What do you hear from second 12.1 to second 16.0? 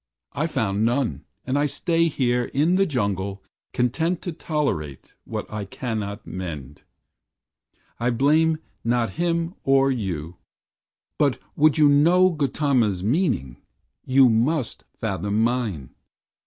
Gautama's meaning, you must fathom mine.